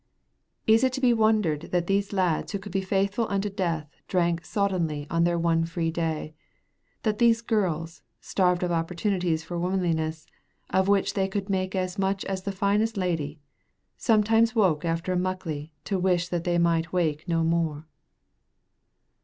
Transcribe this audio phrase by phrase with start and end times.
[0.65, 4.41] Is it to be wondered that these lads who could be faithful unto death drank
[4.43, 6.33] soddenly on their one free day;
[7.03, 10.25] that these girls, starved of opportunities for womanliness,
[10.71, 13.41] of which they could make as much as the finest lady,
[13.95, 17.85] sometimes woke after a Muckley to wish that they might wake no more?